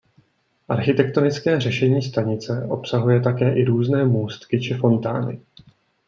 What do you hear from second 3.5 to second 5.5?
i různé můstky či fontány.